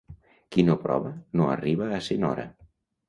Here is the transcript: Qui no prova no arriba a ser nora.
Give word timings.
Qui 0.55 0.63
no 0.69 0.77
prova 0.85 1.11
no 1.41 1.49
arriba 1.57 1.91
a 1.99 2.01
ser 2.09 2.19
nora. 2.25 2.47